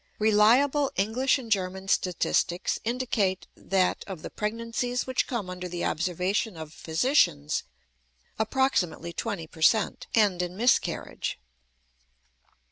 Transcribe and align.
Reliable 0.17 0.91
English 0.95 1.37
and 1.37 1.51
German 1.51 1.87
statistics 1.87 2.79
indicate 2.83 3.45
that 3.55 4.03
of 4.07 4.23
the 4.23 4.31
pregnancies 4.31 5.05
which 5.05 5.27
come 5.27 5.47
under 5.47 5.69
the 5.69 5.85
observation 5.85 6.57
of 6.57 6.73
physicians 6.73 7.61
approximately 8.39 9.13
twenty 9.13 9.45
per 9.45 9.61
cent, 9.61 10.07
end 10.15 10.41
in 10.41 10.57
miscarriage. 10.57 11.37